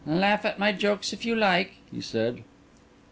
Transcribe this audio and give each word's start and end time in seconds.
"Laugh 0.07 0.45
at 0.45 0.57
my 0.57 0.71
jokes, 0.71 1.13
if 1.13 1.25
you 1.25 1.35
like," 1.35 1.73
he 1.91 2.01
said. 2.01 2.43